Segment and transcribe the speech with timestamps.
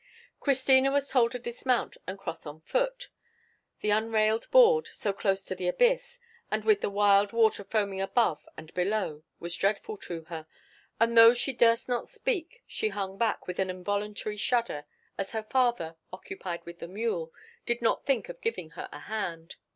[0.39, 3.09] Christina was told to dismount and cross on foot.
[3.81, 6.17] The unrailed board, so close to the abyss,
[6.49, 10.47] and with the wild water foaming above and below, was dreadful to her;
[10.99, 14.85] and, though she durst not speak, she hung back with an involuntary shudder,
[15.19, 17.31] as her father, occupied with the mule,
[17.67, 19.57] did not think of giving her a hand.